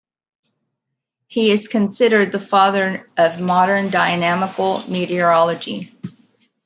[1.27, 5.93] He is considered the father of modern dynamical meteorology.